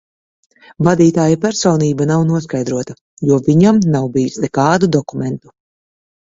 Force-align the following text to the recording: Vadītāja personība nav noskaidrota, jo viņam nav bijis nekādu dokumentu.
Vadītāja 0.85 1.35
personība 1.43 2.07
nav 2.11 2.23
noskaidrota, 2.29 2.95
jo 3.33 3.37
viņam 3.49 3.83
nav 3.97 4.09
bijis 4.17 4.41
nekādu 4.47 4.91
dokumentu. 4.99 5.55